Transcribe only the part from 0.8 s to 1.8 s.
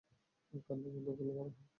বন্ধ করলে ভালো হয়।